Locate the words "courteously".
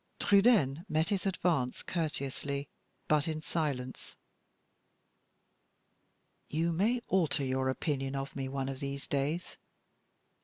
1.83-2.67